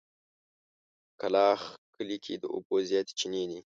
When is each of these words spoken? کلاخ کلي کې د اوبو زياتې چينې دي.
کلاخ 1.19 1.61
کلي 1.95 2.17
کې 2.25 2.33
د 2.41 2.45
اوبو 2.53 2.75
زياتې 2.89 3.13
چينې 3.19 3.43
دي. 3.49 3.59